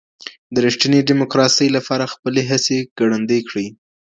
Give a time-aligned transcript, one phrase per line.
[0.53, 3.67] د ريښتيني ډيموکراسۍ لپاره خپلي هڅي ګړندۍ کړئ.